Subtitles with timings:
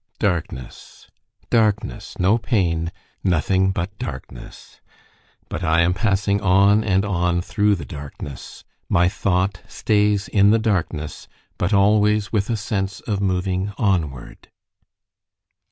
[0.17, 1.07] Darkness
[1.51, 2.91] darkness no pain
[3.23, 4.81] nothing but darkness:
[5.47, 10.57] but I am passing on and on through the darkness: my thought stays in the
[10.57, 11.27] darkness,
[11.59, 14.47] but always with a sense of moving onward